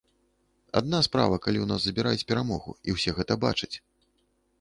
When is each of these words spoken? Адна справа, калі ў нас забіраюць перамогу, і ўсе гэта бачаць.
Адна 0.79 0.99
справа, 1.07 1.37
калі 1.45 1.59
ў 1.61 1.67
нас 1.71 1.79
забіраюць 1.87 2.27
перамогу, 2.31 2.69
і 2.87 2.97
ўсе 2.97 3.15
гэта 3.19 3.37
бачаць. 3.45 3.73